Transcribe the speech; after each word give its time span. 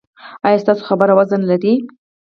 ایا 0.45 0.61
ستاسو 0.63 0.83
خبره 0.89 1.11
وزن 1.19 1.41
لري؟ 1.51 1.73